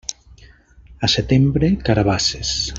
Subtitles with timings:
[1.07, 2.57] A setembre, carabasses.